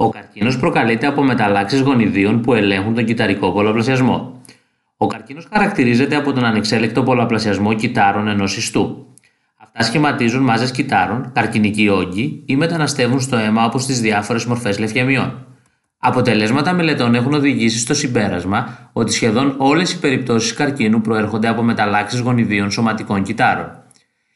[0.00, 4.42] Ο καρκίνος προκαλείται από μεταλλάξεις γονιδίων που ελέγχουν τον κυταρικό πολλαπλασιασμό.
[4.96, 9.06] Ο καρκίνος χαρακτηρίζεται από τον ανεξέλεκτο πολλαπλασιασμό κυτάρων ενός ιστού.
[9.56, 15.46] Αυτά σχηματίζουν μάζες κυτάρων, καρκινικοί όγκοι ή μεταναστεύουν στο αίμα όπως τι διάφορες μορφές λευκαιμιών.
[15.98, 22.20] Αποτελέσματα μελετών έχουν οδηγήσει στο συμπέρασμα ότι σχεδόν όλες οι περιπτώσεις καρκίνου προέρχονται από μεταλλάξεις
[22.20, 23.82] γονιδίων σωματικών κυτάρων.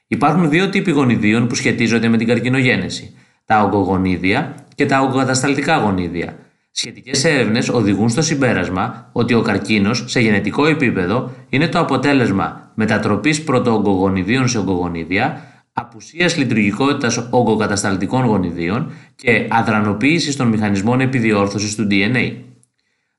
[0.06, 6.36] Υπάρχουν δύο τύποι γονιδίων που σχετίζονται με την καρκινογένεση: τα ογκογονίδια και τα ογκοκατασταλτικά γονίδια.
[6.70, 13.44] Σχετικές έρευνες οδηγούν στο συμπέρασμα ότι ο καρκίνος σε γενετικό επίπεδο είναι το αποτέλεσμα μετατροπής
[13.44, 22.32] πρωτοογκογονιδίων σε ογκογονίδια, απουσίας λειτουργικότητας ογκοκατασταλτικών γονιδίων και αδρανοποίησης των μηχανισμών επιδιόρθωσης του DNA.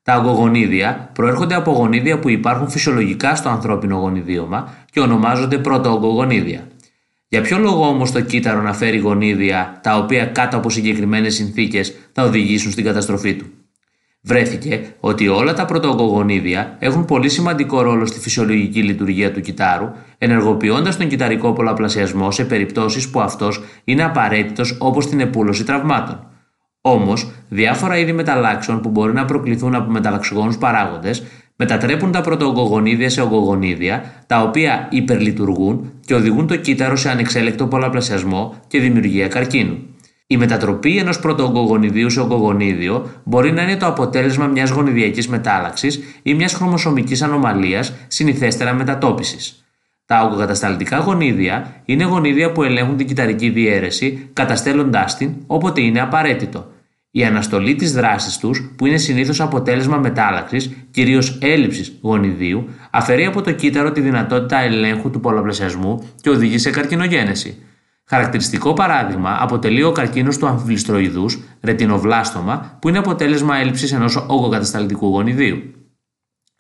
[0.04, 6.68] Τα ογκογονίδια προέρχονται από γονίδια που υπάρχουν φυσιολογικά στο ανθρώπινο γονιδίωμα και ονομάζονται πρωτοογκογονίδια.
[7.34, 11.94] Για ποιο λόγο όμως το κύτταρο να φέρει γονίδια τα οποία κάτω από συγκεκριμένες συνθήκες
[12.12, 13.46] θα οδηγήσουν στην καταστροφή του;
[14.22, 20.98] Βρέθηκε ότι όλα τα πρωτοογκογονίδια έχουν πολύ σημαντικό ρόλο στη φυσιολογική λειτουργία του κυτάρου, ενεργοποιώντας
[20.98, 26.28] τον κυταρικό πολλαπλασιασμό σε περιπτώσεις που αυτός είναι απαραίτητος όπως την επούλωση τραυμάτων.
[26.82, 31.24] Όμως, διάφορα είδη μεταλλάξεων που μπορεί να προκληθούν από μεταλλαξογόνου παράγοντες
[31.64, 38.56] μετατρέπουν τα πρωτοογκογονίδια σε ογκογονίδια, τα οποία υπερλειτουργούν και οδηγούν το κύτταρο σε ανεξέλεκτο πολλαπλασιασμό
[38.68, 39.78] και δημιουργία καρκίνου.
[40.28, 46.34] Η μετατροπή ενός πρωτοογκογονιδίου σε ογκογονίδιο μπορεί να είναι το αποτέλεσμα μιας γονιδιακής μετάλλαξης ή
[46.34, 49.66] μιας χρωμοσωμικής ανομαλίας, συνηθέστερα μετατόπισης.
[50.06, 56.72] Τα ογκοκατασταλτικά γονίδια είναι γονίδια που ελέγχουν την κυταρική διαίρεση, καταστέλλοντάς την όποτε είναι απαραίτητο.
[57.16, 63.42] Η αναστολή της δράσης τους, που είναι συνήθως αποτέλεσμα μετάλλαξης, κυρίως έλλειψης γονιδίου, αφαιρεί από
[63.42, 67.58] το κύτταρο τη δυνατότητα ελέγχου του πολλαπλασιασμού και οδηγεί σε καρκινογένεση.
[68.06, 71.26] Χαρακτηριστικό παράδειγμα αποτελεί ο καρκίνος του αμφιβληστροειδού,
[71.62, 75.62] ρετινοβλάστομα, που είναι αποτέλεσμα έλλειψης ενός ογκοκατασταλτικού γονιδίου.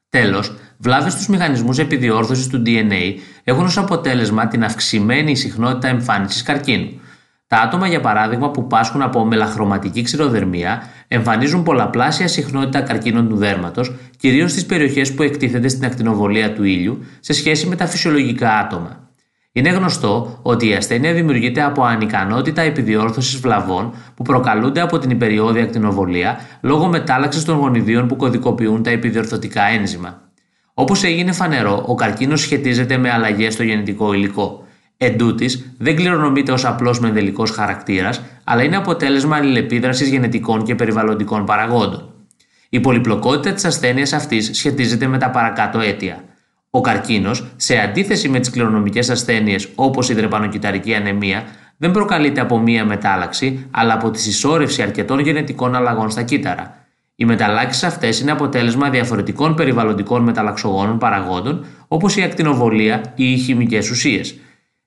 [0.10, 7.00] Τέλος, βλάβες στους μηχανισμούς επιδιόρθωσης του DNA έχουν ως αποτέλεσμα την αυξημένη συχνότητα εμφάνισης καρκίνου.
[7.54, 13.94] Τα άτομα, για παράδειγμα, που πάσχουν από μελαχρωματική ξηροδερμία εμφανίζουν πολλαπλάσια συχνότητα καρκίνων του δέρματος,
[14.18, 19.10] κυρίως στις περιοχές που εκτίθενται στην ακτινοβολία του ήλιου, σε σχέση με τα φυσιολογικά άτομα.
[19.52, 25.64] Είναι γνωστό ότι η ασθένεια δημιουργείται από ανικανότητα επιδιόρθωσης βλαβών που προκαλούνται από την υπεριόδια
[25.64, 30.22] ακτινοβολία λόγω μετάλλαξης των γονιδίων που κωδικοποιούν τα επιδιορθωτικά ένζημα.
[30.74, 34.63] Όπως έγινε φανερό, ο καρκίνος σχετίζεται με αλλαγές στο γενετικό υλικό.
[35.06, 41.46] Εν τούτης, δεν κληρονομείται ως απλός μενδελικός χαρακτήρας, αλλά είναι αποτέλεσμα αλληλεπίδρασης γενετικών και περιβαλλοντικών
[41.46, 42.14] παραγόντων.
[42.70, 46.24] Η πολυπλοκότητα της ασθένειας αυτής σχετίζεται με τα παρακάτω αίτια.
[46.70, 51.44] Ο καρκίνος, σε αντίθεση με τις κληρονομικές ασθένειες όπως η δρεπανοκυταρική ανεμία,
[51.78, 56.86] δεν προκαλείται από μία μετάλλαξη, αλλά από τη συσσόρευση αρκετών γενετικών αλλαγών στα κύτταρα.
[57.16, 63.90] Οι μεταλλάξεις αυτές είναι αποτέλεσμα διαφορετικών περιβαλλοντικών μεταλλαξογόνων παραγόντων, όπως η ακτινοβολία ή οι χημικές
[63.90, 64.36] ουσίες.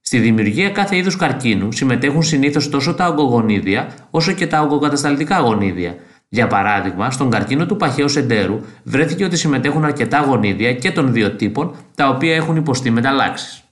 [0.08, 5.96] Στη δημιουργία κάθε είδους καρκίνου συμμετέχουν συνήθως τόσο τα ογκογονίδια όσο και τα ογκοκατασταλτικά γονίδια,
[6.28, 11.30] για παράδειγμα, στον καρκίνο του παχαίου εντέρου βρέθηκε ότι συμμετέχουν αρκετά γονίδια και των δύο
[11.30, 13.65] τύπων, τα οποία έχουν υποστεί μεταλλάξεις.